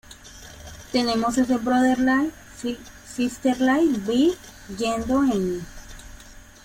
Tenemos 0.91 1.37
este 1.37 1.57
brotherly-sisterly 1.57 3.87
vibe 4.03 4.35
yendo 4.75 5.21
en. 5.23 5.61